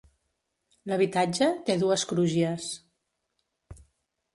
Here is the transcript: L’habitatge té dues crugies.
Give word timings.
L’habitatge 0.91 1.51
té 1.69 1.77
dues 1.85 2.09
crugies. 2.13 2.67